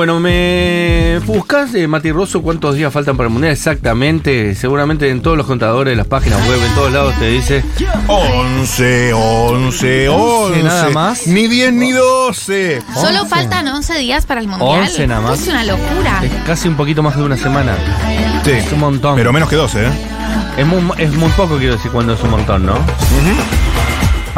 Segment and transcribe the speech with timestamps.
[0.00, 4.54] Bueno, me buscas, eh, Mati Rosso, cuántos días faltan para el mundial exactamente.
[4.54, 7.62] Seguramente en todos los contadores, las páginas web, en todos lados te dice
[8.06, 10.62] 11, 11, 11.
[10.62, 11.26] nada más.
[11.26, 12.82] Ni 10 ni 12.
[12.94, 13.28] Solo 11.
[13.28, 14.84] faltan 11 días para el mundial.
[14.84, 15.42] 11 nada más.
[15.42, 16.22] Es una locura.
[16.24, 17.76] es casi un poquito más de una semana.
[18.42, 18.52] Sí.
[18.52, 19.16] Es un montón.
[19.16, 19.90] Pero menos que 12, ¿eh?
[20.56, 22.72] Es muy, es muy poco, quiero decir, cuando es un montón, ¿no?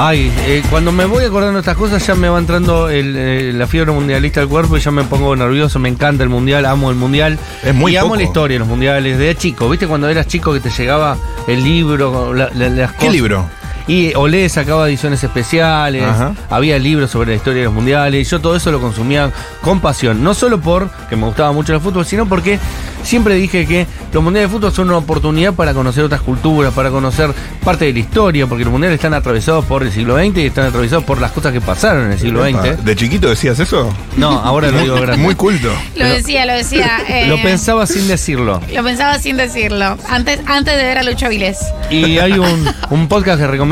[0.05, 3.53] Ay, eh, cuando me voy acordando de estas cosas ya me va entrando el, eh,
[3.55, 6.91] la fiebre mundialista al cuerpo y ya me pongo nervioso, me encanta el mundial, amo
[6.91, 7.39] el mundial.
[7.63, 9.87] Es muy y amo la historia de los mundiales, de chico, ¿viste?
[9.87, 13.49] Cuando eras chico que te llegaba el libro, la- la- las ¿Qué libro?
[13.89, 16.35] Y Olé sacaba ediciones especiales, Ajá.
[16.51, 19.81] había libros sobre la historia de los mundiales, y yo todo eso lo consumía con
[19.81, 22.59] pasión, no solo por que me gustaba mucho el fútbol, sino porque
[23.03, 26.91] siempre dije que los mundiales de fútbol son una oportunidad para conocer otras culturas, para
[26.91, 27.33] conocer
[27.65, 30.67] parte de la historia, porque los mundiales están atravesados por el siglo XX y están
[30.67, 32.85] atravesados por las cosas que pasaron en el siglo XX.
[32.85, 33.93] ¿De chiquito decías eso?
[34.17, 35.17] No, ahora lo digo grande.
[35.23, 35.71] Muy culto.
[35.97, 36.99] Lo decía, lo decía.
[37.09, 38.61] eh, Lo pensaba sin decirlo.
[38.73, 39.97] Lo pensaba sin decirlo.
[40.09, 41.59] Antes, antes de ver a Lucho Vilés.
[41.91, 43.72] Y hay un, un podcast que recomiendo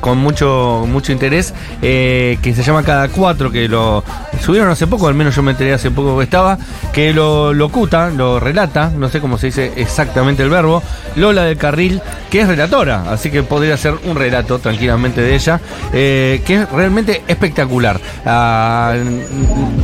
[0.00, 4.04] con mucho, mucho interés eh, que se llama Cada Cuatro, que lo
[4.40, 6.58] subieron hace poco, al menos yo me enteré hace poco que estaba,
[6.92, 10.82] que lo locuta, lo relata, no sé cómo se dice exactamente el verbo,
[11.16, 15.60] Lola del Carril, que es relatora, así que podría ser un relato tranquilamente de ella,
[15.92, 18.00] eh, que es realmente espectacular.
[18.24, 18.94] Ah,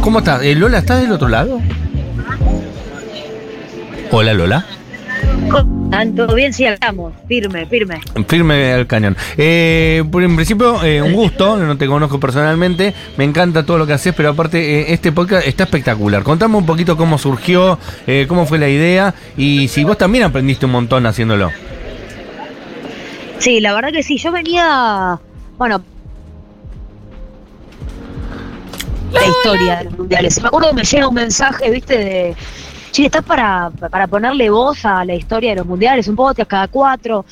[0.00, 0.42] ¿Cómo estás?
[0.42, 1.61] Eh, Lola, ¿estás del otro lado?
[4.11, 4.67] Hola Lola.
[5.91, 8.00] Tanto bien si hablamos, firme, firme.
[8.28, 9.16] Firme al cañón.
[9.36, 13.94] Eh, en principio, eh, un gusto, no te conozco personalmente, me encanta todo lo que
[13.94, 16.22] haces, pero aparte eh, este podcast está espectacular.
[16.22, 20.64] Contame un poquito cómo surgió, eh, cómo fue la idea y si vos también aprendiste
[20.66, 21.50] un montón haciéndolo.
[23.38, 25.18] Sí, la verdad que sí, yo venía,
[25.58, 25.83] bueno,
[29.12, 30.41] la historia de los mundiales.
[30.41, 32.36] Me acuerdo que me llega un mensaje, viste, de,
[32.92, 36.08] che, ¿estás para, para ponerle voz a la historia de los mundiales?
[36.08, 37.24] Un podcast cada cuatro.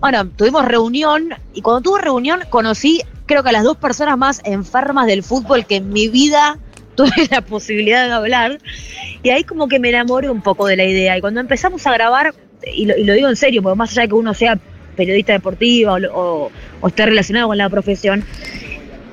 [0.00, 4.40] Bueno, tuvimos reunión y cuando tuve reunión conocí, creo que a las dos personas más
[4.44, 6.58] enfermas del fútbol que en mi vida
[6.96, 8.58] tuve la posibilidad de hablar.
[9.22, 11.16] Y ahí como que me enamoré un poco de la idea.
[11.16, 12.34] Y cuando empezamos a grabar,
[12.74, 14.58] y lo, y lo digo en serio, porque más allá de que uno sea
[14.96, 15.98] periodista deportivo o,
[16.46, 16.50] o-
[16.80, 18.24] o esté relacionado con la profesión,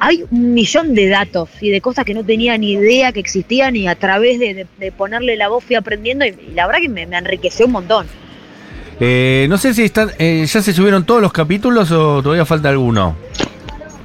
[0.06, 3.75] hay un millón de datos y de cosas que no tenía ni idea que existían
[3.75, 6.81] y a través de, de- de ponerle la voz fui aprendiendo y, y la verdad
[6.81, 8.08] que me, me enriqueció un montón.
[9.00, 12.69] Eh, no sé si están, eh, ya se subieron todos los capítulos o todavía falta
[12.69, 13.16] alguno.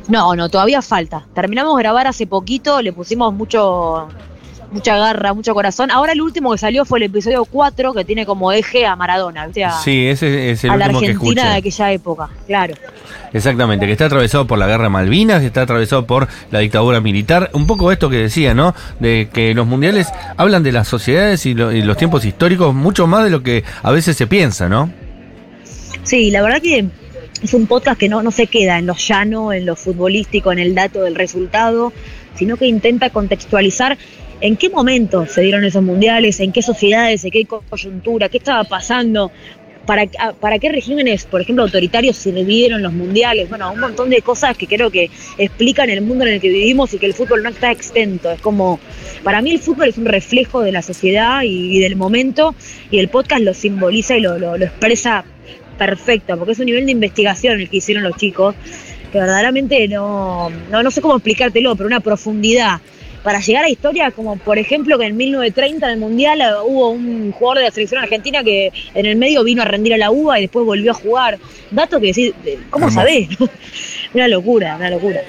[0.08, 1.26] No, no, todavía falta.
[1.34, 4.08] Terminamos de grabar hace poquito, le pusimos mucho
[4.70, 5.90] mucha garra, mucho corazón.
[5.90, 9.46] Ahora el último que salió fue el episodio 4 que tiene como eje a Maradona,
[9.46, 9.64] ¿viste?
[9.64, 12.74] A, Sí, ese es el a la que Argentina de aquella época, claro.
[13.32, 17.00] Exactamente, que está atravesado por la guerra de Malvinas, que está atravesado por la dictadura
[17.00, 17.50] militar.
[17.52, 18.74] Un poco esto que decía, ¿no?
[19.00, 23.06] De que los mundiales hablan de las sociedades y, lo- y los tiempos históricos mucho
[23.06, 24.90] más de lo que a veces se piensa, ¿no?
[26.04, 26.86] Sí, la verdad que
[27.42, 30.58] es un podcast que no, no se queda en lo llano, en lo futbolístico, en
[30.58, 31.92] el dato del resultado,
[32.34, 33.98] sino que intenta contextualizar
[34.40, 38.64] en qué momento se dieron esos mundiales, en qué sociedades, en qué coyuntura, qué estaba
[38.64, 39.30] pasando,
[39.86, 40.04] para,
[40.38, 43.48] para qué regímenes, por ejemplo, autoritarios sirvieron los mundiales.
[43.48, 46.92] Bueno, un montón de cosas que creo que explican el mundo en el que vivimos
[46.92, 48.30] y que el fútbol no está extento.
[48.30, 48.78] Es como,
[49.24, 52.54] para mí el fútbol es un reflejo de la sociedad y, del momento
[52.90, 55.24] y el podcast lo simboliza y lo, lo- lo expresa
[55.78, 58.54] perfecto, porque es un nivel de investigación el que hicieron los chicos,
[59.10, 62.80] que verdaderamente no, no, no sé cómo explicártelo, pero una profundidad
[63.28, 67.30] para llegar a historias como por ejemplo que en 1930 en el Mundial hubo un
[67.30, 70.38] jugador de la selección argentina que en el medio vino a rendir a la UBA
[70.38, 71.38] y después volvió a jugar.
[71.70, 73.06] Dato que decís, eh, ¿cómo Hermoso.
[73.06, 73.28] sabés?
[74.14, 75.20] una locura, una locura.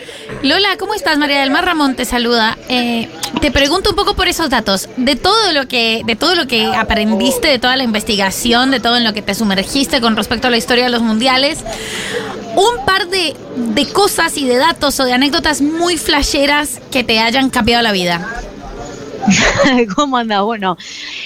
[0.43, 1.17] Lola, ¿cómo estás?
[1.17, 2.57] María del Mar Ramón te saluda.
[2.69, 3.09] Eh,
[3.41, 4.87] te pregunto un poco por esos datos.
[4.95, 8.95] De todo lo que, de todo lo que aprendiste, de toda la investigación, de todo
[8.95, 11.65] en lo que te sumergiste con respecto a la historia de los mundiales,
[12.59, 17.19] un par de, de cosas y de datos o de anécdotas muy flasheras que te
[17.19, 18.41] hayan cambiado la vida.
[19.95, 20.41] ¿Cómo anda?
[20.41, 20.77] Bueno,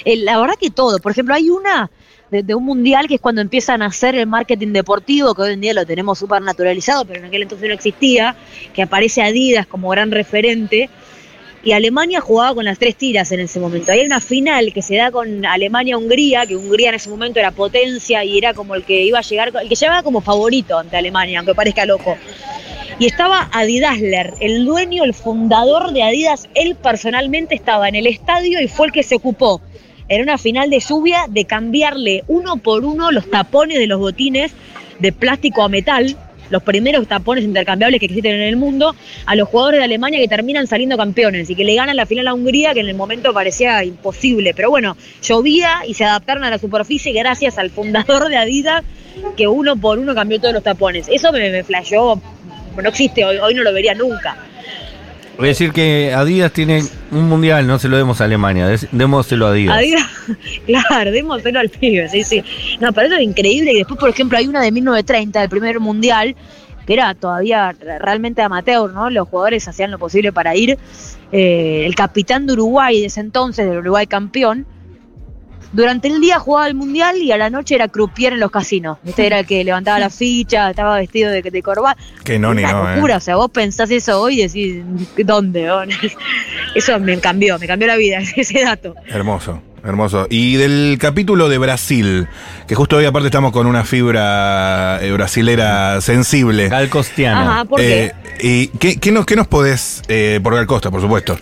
[0.05, 0.99] eh, la verdad que todo.
[0.99, 1.89] Por ejemplo, hay una
[2.29, 5.61] de, un mundial que es cuando empiezan a hacer el marketing deportivo, que hoy en
[5.61, 8.35] día lo tenemos súper naturalizado, pero en aquel entonces no existía,
[8.73, 10.89] que aparece Adidas como gran referente.
[11.63, 13.93] Y Alemania jugaba con las tres tiras en ese momento.
[13.93, 18.23] Hay una final que se da con Alemania-Hungría, que Hungría en ese momento era potencia
[18.25, 21.39] y era como el que iba a llegar, el que llegaba como favorito ante Alemania,
[21.39, 22.17] aunque parezca loco.
[22.99, 28.61] Y estaba Adidasler, el dueño, el fundador de Adidas, él personalmente estaba en el estadio
[28.61, 29.61] y fue el que se ocupó.
[30.09, 34.51] Era una final de lluvia de cambiarle uno por uno los tapones de los botines
[34.99, 36.17] de plástico a metal
[36.49, 38.95] los primeros tapones intercambiables que existen en el mundo,
[39.25, 42.27] a los jugadores de Alemania que terminan saliendo campeones y que le ganan la final
[42.27, 44.53] a Hungría, que en el momento parecía imposible.
[44.55, 48.83] Pero bueno, llovía y se adaptaron a la superficie gracias al fundador de Adidas,
[49.37, 51.07] que uno por uno cambió todos los tapones.
[51.09, 52.21] Eso me, me flasheó,
[52.81, 54.37] no existe, hoy, hoy no lo vería nunca.
[55.37, 59.47] Voy a decir que Adidas tiene un mundial, no se lo demos a Alemania, démoselo
[59.47, 59.77] a Adidas.
[59.77, 60.07] Adidas,
[60.67, 62.43] claro, démoselo al pibe, sí, sí.
[62.79, 63.73] No, pero eso es increíble.
[63.73, 66.35] Y después, por ejemplo, hay una de 1930, del primer mundial,
[66.85, 69.09] que era todavía re- realmente amateur, ¿no?
[69.09, 70.77] Los jugadores hacían lo posible para ir.
[71.31, 74.67] Eh, el capitán de Uruguay de ese entonces, del Uruguay campeón,
[75.73, 78.99] durante el día jugaba el mundial y a la noche era croupier en los casinos.
[79.05, 82.01] Este era el que levantaba la ficha, estaba vestido de, de corbata.
[82.23, 83.17] Que no, ni Una no, locura, eh.
[83.17, 84.83] o sea, vos pensás eso hoy y decís,
[85.25, 85.63] ¿dónde?
[86.75, 88.95] Eso me cambió, me cambió la vida, ese dato.
[89.07, 90.27] Hermoso, hermoso.
[90.29, 92.27] Y del capítulo de Brasil,
[92.67, 96.69] que justo hoy aparte estamos con una fibra eh, brasilera sensible.
[96.69, 97.41] Gal Costiana.
[97.41, 98.05] Ajá, ¿por qué?
[98.05, 101.37] Eh, ¿Y qué, qué nos, qué nos podés, eh, por Gal Costa, por supuesto,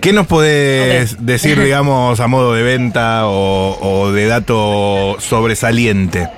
[0.00, 6.28] qué nos podés decir, digamos, a modo de venta o, o de dato sobresaliente?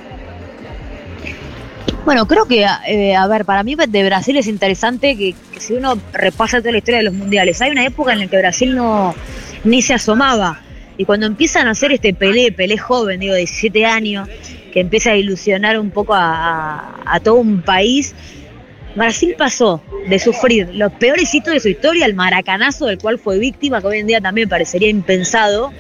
[2.05, 5.75] Bueno, creo que, eh, a ver, para mí de Brasil es interesante que, que si
[5.75, 8.75] uno repasa toda la historia de los mundiales, hay una época en la que Brasil
[8.75, 9.15] no
[9.65, 10.61] ni se asomaba.
[10.97, 14.27] Y cuando empiezan a hacer este Pelé, Pelé joven, digo, 17 años,
[14.73, 18.15] que empieza a ilusionar un poco a, a- a todo un país,
[18.99, 23.39] Brasil pasó de sufrir los peores hitos de su historia, el maracanazo del cual fue
[23.39, 25.73] víctima, que hoy en día también parecería impensado,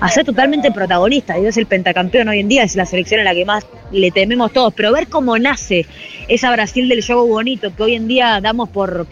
[0.00, 1.34] a ser totalmente protagonista.
[1.34, 4.10] Digo, es el pentacampeón hoy en día, es la selección a la que más le
[4.10, 4.72] tememos todos.
[4.74, 5.86] Pero ver cómo nace
[6.28, 9.06] esa Brasil del juego bonito que hoy en día damos por,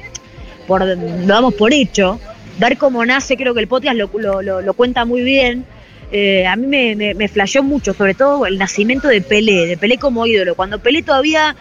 [0.66, 0.82] por,
[1.26, 2.18] damos por hecho,
[2.58, 5.64] ver cómo nace, creo que el podcast lo- lo cuenta muy bien.
[6.12, 9.76] Eh, a mí me, me, me flasheó mucho, sobre todo el nacimiento de Pelé, de
[9.76, 10.56] Pelé como ídolo.
[10.56, 11.54] Cuando Pelé todavía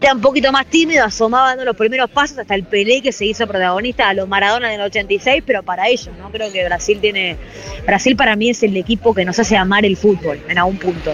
[0.00, 3.24] era un poquito más tímido, asomaba dando los primeros pasos hasta el Pelé que se
[3.24, 6.30] hizo protagonista a los Maradona en el 86, pero para ellos, ¿no?
[6.30, 7.36] Creo que Brasil tiene.
[7.86, 11.12] Brasil para mí es el equipo que nos hace amar el fútbol en algún punto.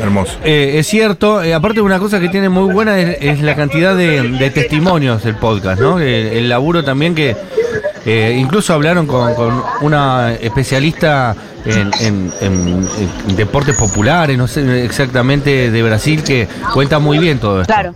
[0.00, 0.38] Hermoso.
[0.44, 3.96] Eh, es cierto, eh, aparte una cosa que tiene muy buena es, es la cantidad
[3.96, 5.98] de, de testimonios del podcast, ¿no?
[5.98, 7.34] El, el laburo también que
[8.10, 11.90] eh, incluso hablaron con, con una especialista en,
[12.40, 12.88] en-
[13.36, 17.72] deportes populares, no sé exactamente de Brasil, que cuenta muy bien todo esto.
[17.72, 17.94] Claro.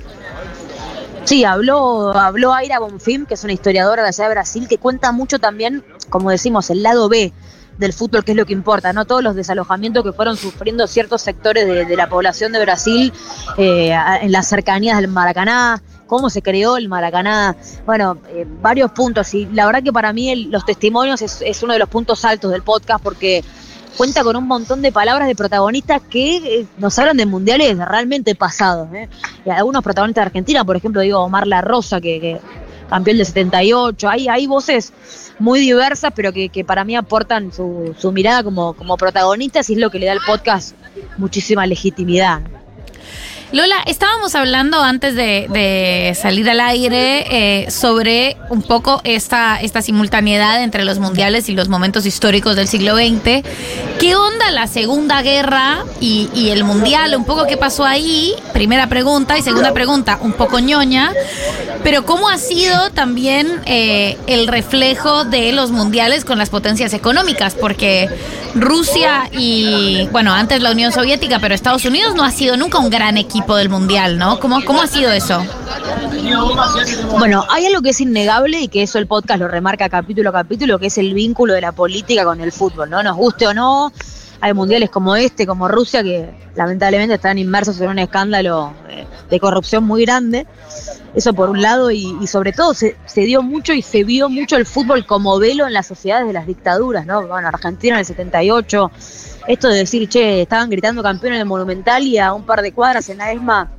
[1.24, 5.12] Sí, habló, habló Aira Bonfim, que es una historiadora de allá de Brasil, que cuenta
[5.12, 7.32] mucho también, como decimos, el lado B
[7.78, 9.04] del fútbol, que es lo que importa, ¿no?
[9.06, 13.12] Todos los desalojamientos que fueron sufriendo ciertos sectores de, de la población de Brasil
[13.56, 15.80] eh, en las cercanías del Maracaná,
[16.12, 17.56] cómo se creó el Maracaná,
[17.86, 19.32] bueno, eh, varios puntos.
[19.32, 22.50] Y la verdad que para mí los testimonios es, es uno de los puntos altos
[22.52, 23.42] del podcast porque
[23.96, 28.34] cuenta con un montón de palabras de protagonistas que eh, nos hablan de mundiales realmente
[28.34, 28.92] pasados.
[28.92, 29.08] ¿eh?
[29.46, 32.40] Y algunos protagonistas de Argentina, por ejemplo, digo Omar La Rosa, que, que
[32.90, 34.10] campeón del 78.
[34.10, 34.92] Hay, hay voces
[35.38, 39.72] muy diversas, pero que, que para mí aportan su, su mirada como, como protagonistas y
[39.72, 40.76] es lo que le da al podcast
[41.16, 42.42] muchísima legitimidad.
[43.52, 47.26] Lola, estábamos hablando antes de, de salir al aire
[47.64, 52.66] eh, sobre un poco esta, esta simultaneidad entre los mundiales y los momentos históricos del
[52.66, 53.46] siglo XX.
[54.00, 57.14] ¿Qué onda la Segunda Guerra y, y el Mundial?
[57.14, 58.32] Un poco qué pasó ahí.
[58.54, 59.36] Primera pregunta.
[59.36, 61.12] Y segunda pregunta, un poco ñoña.
[61.84, 67.54] Pero ¿cómo ha sido también eh, el reflejo de los mundiales con las potencias económicas?
[67.54, 68.08] Porque
[68.54, 72.88] Rusia y, bueno, antes la Unión Soviética, pero Estados Unidos no ha sido nunca un
[72.88, 74.38] gran equipo del mundial, ¿no?
[74.38, 75.44] ¿Cómo, cómo ha sido eso?
[77.18, 80.32] Bueno, hay algo que es innegable y que eso el podcast lo remarca capítulo a
[80.32, 83.02] capítulo, que es el vínculo de la política con el fútbol, ¿no?
[83.02, 83.92] Nos guste o no,
[84.40, 89.40] hay mundiales como este, como Rusia, que lamentablemente están inmersos en un escándalo eh, de
[89.40, 90.46] corrupción muy grande.
[91.14, 94.28] Eso por un lado, y, y sobre todo se, se dio mucho y se vio
[94.28, 97.26] mucho el fútbol como velo en las sociedades de las dictaduras, ¿no?
[97.26, 98.90] Bueno, Argentina en el 78,
[99.46, 103.08] esto de decir, che, estaban gritando campeones del Monumental y a un par de cuadras
[103.08, 103.70] en la ESMA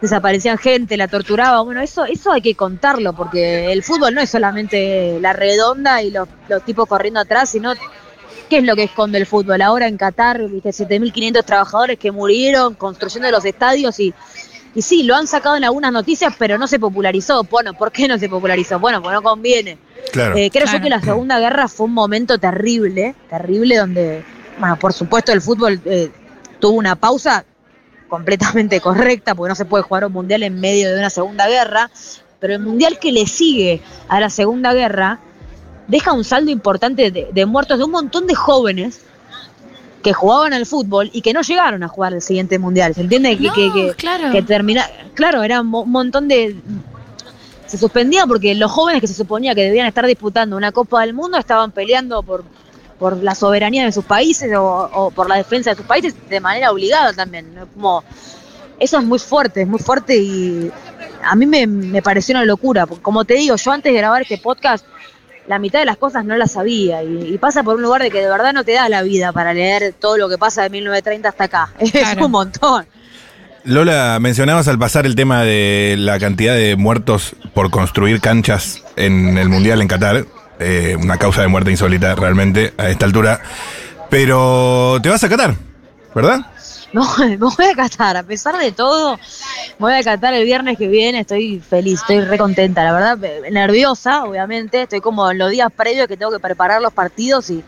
[0.00, 1.60] desaparecían gente, la torturaba.
[1.62, 6.10] Bueno, eso, eso hay que contarlo, porque el fútbol no es solamente la redonda y
[6.10, 7.72] los, los tipos corriendo atrás, sino
[8.48, 9.60] qué es lo que esconde el fútbol.
[9.60, 14.14] Ahora en Qatar, viste, 7.500 trabajadores que murieron construyendo los estadios y,
[14.74, 17.42] y sí, lo han sacado en algunas noticias, pero no se popularizó.
[17.44, 18.78] Bueno, ¿por qué no se popularizó?
[18.78, 19.78] Bueno, pues no conviene.
[20.12, 20.36] Claro.
[20.36, 20.78] Eh, creo Claro.
[20.78, 24.24] yo que la Segunda Guerra fue un momento terrible, terrible, donde,
[24.58, 26.10] bueno, por supuesto el fútbol eh,
[26.60, 27.44] tuvo una pausa
[28.08, 31.90] completamente correcta, porque no se puede jugar un mundial en medio de una Segunda Guerra,
[32.40, 35.18] pero el mundial que le sigue a la Segunda Guerra
[35.86, 39.00] deja un saldo importante de, de muertos de un montón de jóvenes
[40.02, 42.94] que jugaban al fútbol y que no llegaron a jugar el siguiente mundial.
[42.94, 43.36] ¿Se entiende?
[43.36, 44.30] Que, No, que, que, claro.
[44.30, 44.86] que termina.
[45.14, 46.54] Claro, era un mo- montón de.
[47.66, 51.14] Se suspendía porque los jóvenes que se suponía que debían estar disputando una Copa del
[51.14, 52.44] Mundo estaban peleando por,
[52.98, 56.40] por la soberanía de sus países o, o por la defensa de sus países de
[56.40, 57.54] manera obligada también.
[57.54, 57.66] ¿no?
[57.68, 58.02] Como,
[58.80, 60.70] eso es muy fuerte, es muy fuerte y
[61.24, 62.86] a mí me, me pareció una locura.
[62.86, 64.84] porque Como te digo, yo antes de grabar este podcast,
[65.46, 68.10] la mitad de las cosas no las sabía y, y pasa por un lugar de
[68.10, 70.70] que de verdad no te da la vida para leer todo lo que pasa de
[70.70, 71.72] 1930 hasta acá.
[71.78, 72.26] Es Claro.
[72.26, 72.86] un montón.
[73.64, 79.36] Lola, mencionabas al pasar el tema de la cantidad de muertos por construir canchas en
[79.36, 80.24] el Mundial en Qatar.
[80.58, 83.40] Eh, una causa de muerte insólita realmente a esta altura.
[84.10, 85.54] Pero te vas a Qatar,
[86.14, 86.40] ¿verdad?
[86.92, 89.16] No, me voy a catar, a pesar de todo,
[89.78, 93.18] me voy a catar el viernes que viene, estoy feliz, estoy re contenta, la verdad,
[93.50, 97.62] nerviosa, obviamente, estoy como en los días previos que tengo que preparar los partidos y,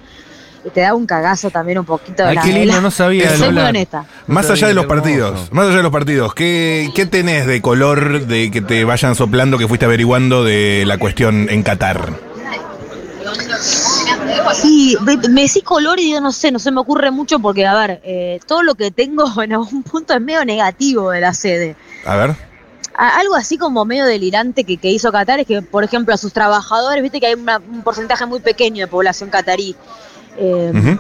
[0.65, 2.25] y te da un cagazo también un poquito.
[2.25, 3.37] Ay, la- qué lindo, la- no sabía.
[3.37, 4.07] Soy muy honesta.
[4.27, 5.03] Más allá de los hermoso.
[5.03, 9.15] partidos, más allá de los partidos, ¿qué, ¿qué tenés de color de que te vayan
[9.15, 12.30] soplando que fuiste averiguando de la cuestión en Qatar?
[14.55, 17.75] Sí, me decís color y yo no sé, no se me ocurre mucho porque, a
[17.75, 21.77] ver, eh, todo lo que tengo en algún punto es medio negativo de la sede.
[22.05, 22.35] A ver.
[22.97, 26.19] A- algo así como medio delirante que, que hizo Qatar es que, por ejemplo, a
[26.19, 29.75] sus trabajadores, viste que hay una- un porcentaje muy pequeño de población catarí.
[30.43, 30.97] Eh.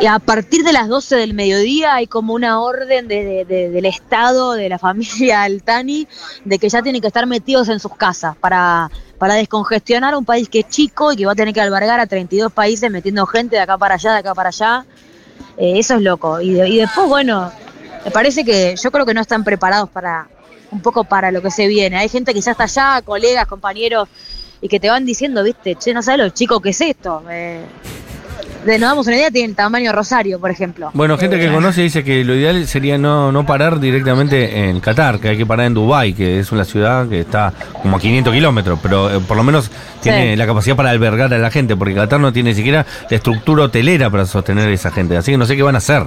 [0.00, 3.70] Y a partir de las 12 del mediodía hay como una orden de- de- de-
[3.70, 6.08] del Estado, de la familia Altani,
[6.44, 10.48] de que ya tienen que estar metidos en sus casas para, para descongestionar un país
[10.48, 13.56] que es chico y que va a tener que albergar a 32 países metiendo gente
[13.56, 14.84] de acá para allá, de acá para allá.
[15.56, 16.40] Eh, eso es loco.
[16.40, 17.50] Y después, bueno,
[18.04, 20.26] me parece que yo creo que no están preparados para
[20.72, 21.96] un poco para lo que se viene.
[21.96, 24.08] Hay gente que ya está allá, colegas, compañeros,
[24.60, 27.22] y que te van diciendo, viste, che, no sabes lo chico que es esto.
[27.30, 27.64] Eh,
[28.66, 30.90] de, nos damos una idea, tiene el tamaño Rosario, por ejemplo.
[30.92, 34.80] Bueno, gente que Eh, conoce dice que lo ideal sería no, no parar directamente en
[34.80, 38.00] Qatar, que hay que parar en Dubái, que es una ciudad que está como a
[38.00, 39.70] 500 kilómetros, pero eh, por lo menos
[40.02, 40.36] tiene Sí.
[40.36, 43.64] la capacidad para albergar a la gente, porque Qatar no tiene ni siquiera la estructura
[43.64, 46.02] hotelera para sostener a esa gente, así que no sé qué van a hacer.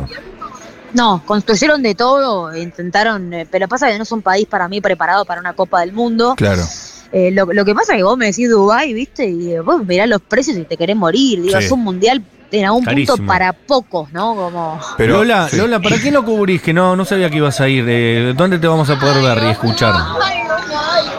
[0.94, 4.82] No, construyeron de todo, intentaron, eh, pero pasa que no es un país para mí
[4.82, 6.34] preparado para una Copa del Mundo.
[6.36, 6.64] Claro.
[7.12, 10.08] Eh, lo, lo que pasa es que vos me decís Dubái, viste, y vos mirás
[10.10, 11.42] los precios y te querés morir.
[11.44, 11.66] Digo, Sí.
[11.66, 13.18] es un mundial en algún Carísimo.
[13.18, 14.36] punto para pocos, ¿no?
[14.36, 14.80] Como...
[14.98, 15.58] Pero, Lola, sí.
[15.58, 16.62] Lola, ¿para qué no cubrís?
[16.62, 17.86] Que no, no sabía que ibas a ir.
[17.88, 19.94] Eh, ¿Dónde te vamos a poder ver y escuchar?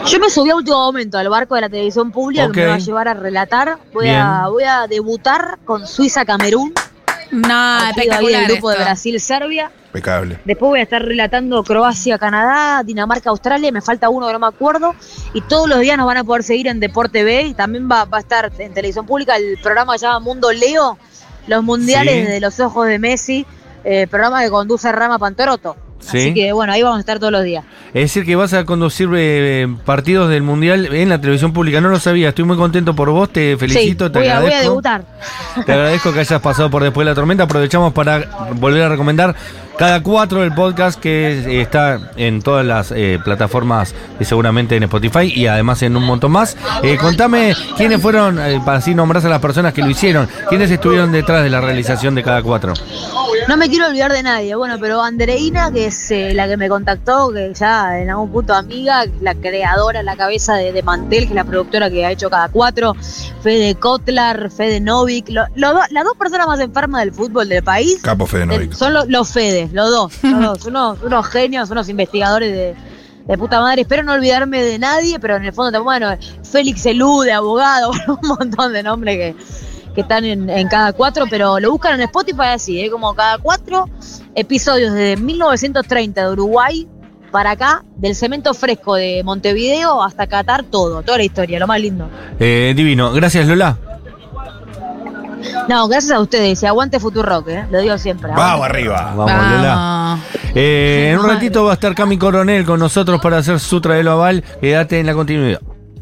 [0.07, 2.53] Yo me subí a último momento al barco de la televisión pública Ok.
[2.53, 3.77] que me va a llevar a relatar.
[3.93, 6.73] Voy a, voy a debutar con Suiza-Camerún,
[7.31, 8.41] No, espectacular.
[8.41, 8.77] del grupo de.
[8.77, 9.71] Brasil-Serbia.
[9.87, 10.39] Impecable.
[10.45, 14.95] Después voy a estar relatando Croacia-Canadá, Dinamarca-Australia, me falta uno que no me acuerdo.
[15.33, 18.05] Y todos los días nos van a poder seguir en Deporte B y también va,
[18.05, 20.97] va a estar en televisión pública el programa que se llama Mundo Leo,
[21.47, 22.31] los mundiales Sí.
[22.31, 23.45] de los ojos de Messi,
[23.83, 25.75] eh, programa que conduce Rama Pantoroto.
[25.99, 26.17] Sí.
[26.17, 27.63] Así que bueno, ahí vamos a estar todos los días.
[27.93, 31.79] Es decir, que vas a conducir eh, partidos del Mundial en la televisión pública.
[31.79, 34.47] No lo sabía, estoy muy contento por vos, te felicito, sí, te voy a, voy
[34.47, 34.57] agradezco.
[34.57, 35.05] a debutar.
[35.65, 37.43] Te agradezco que hayas pasado por después de la tormenta.
[37.43, 39.35] Aprovechamos para volver a recomendar
[39.77, 45.31] cada cuatro el podcast que está en todas las eh, plataformas, y seguramente en Spotify
[45.33, 46.55] y además en un montón más.
[46.83, 50.69] Eh, contame quiénes fueron, eh, para así nombrarse a las personas que lo hicieron, quiénes
[50.71, 52.73] estuvieron detrás de la realización de cada cuatro.
[53.47, 54.53] No me quiero olvidar de nadie.
[54.55, 58.53] Bueno, pero Andreina, que es eh, la que me contactó, que ya en algún punto
[58.53, 62.29] amiga, la creadora, la cabeza de, de Mantel, que es la productora que ha hecho
[62.29, 62.95] cada cuatro,
[63.41, 67.63] Fede Kotlar, Fede Novik, lo- lo do- las dos personas más enfermas del fútbol del
[67.63, 67.99] país.
[68.03, 68.73] Capo Fede Novic.
[68.73, 69.31] son lo- los
[69.71, 72.75] Los dos, los dos, unos, unos genios, unos investigadores de,
[73.27, 73.81] de puta madre.
[73.81, 77.91] Espero no olvidarme de nadie, pero en el fondo, también, bueno, Félix Elude, abogado,
[78.21, 79.35] un montón de nombres que,
[79.93, 82.89] que están en, en cada cuatro, pero lo buscan en Spotify así, ¿eh?
[82.89, 83.89] como cada cuatro
[84.35, 86.87] episodios desde 1930 de Uruguay
[87.31, 91.79] para acá, del cemento fresco de Montevideo hasta Qatar, todo, toda la historia, lo más
[91.79, 92.09] lindo.
[92.39, 93.77] Eh, divino, gracias Lola.
[95.67, 97.65] No, gracias a ustedes, y aguante Futurock, ¿eh?
[97.71, 98.31] lo digo siempre.
[98.35, 99.13] Vamos arriba.
[99.15, 100.19] Vamos, Lola.
[100.53, 104.11] Eh, en un ratito va a estar Cami Coronel con nosotros para hacer su traelo
[104.11, 104.43] aval.
[104.59, 105.61] Quédate en la continuidad.